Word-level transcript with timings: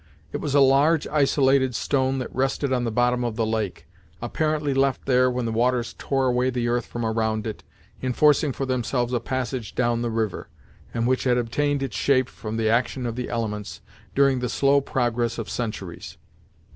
It 0.31 0.37
was 0.41 0.55
a 0.55 0.59
large, 0.61 1.05
isolated 1.07 1.75
stone 1.75 2.17
that 2.17 2.33
rested 2.35 2.73
on 2.73 2.85
the 2.85 2.91
bottom 2.91 3.23
of 3.23 3.35
the 3.35 3.45
lake, 3.45 3.85
apparently 4.19 4.73
left 4.73 5.05
there 5.05 5.29
when 5.29 5.45
the 5.45 5.51
waters 5.51 5.93
tore 5.95 6.25
away 6.25 6.49
the 6.49 6.67
earth 6.67 6.87
from 6.87 7.05
around 7.05 7.45
it, 7.45 7.63
in 8.01 8.11
forcing 8.11 8.51
for 8.51 8.65
themselves 8.65 9.13
a 9.13 9.19
passage 9.19 9.75
down 9.75 10.01
the 10.01 10.09
river, 10.09 10.49
and 10.91 11.05
which 11.05 11.25
had 11.25 11.37
obtained 11.37 11.83
its 11.83 11.97
shape 11.97 12.29
from 12.29 12.57
the 12.57 12.67
action 12.67 13.05
of 13.05 13.15
the 13.15 13.29
elements, 13.29 13.79
during 14.15 14.39
the 14.39 14.49
slow 14.49 14.81
progress 14.81 15.37
of 15.37 15.47
centuries. 15.51 16.17